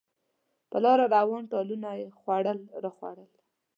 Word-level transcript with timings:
په 0.69 0.77
لاره 0.83 1.05
روان، 1.15 1.43
ټالونه 1.51 1.89
یې 1.99 2.07
خوړل 2.17 2.59
راخوړل. 2.83 3.31